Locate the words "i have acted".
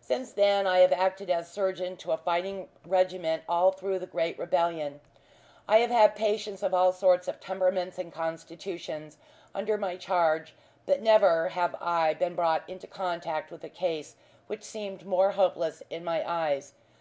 0.66-1.30